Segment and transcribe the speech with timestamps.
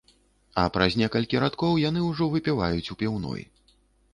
[0.61, 3.41] А праз некалькі радкоў яны ўжо выпіваюць у піўной.